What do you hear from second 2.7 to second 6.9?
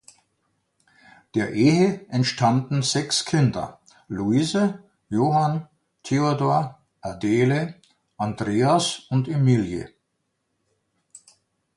sechs Kinder: Luise, Johann, Theodor,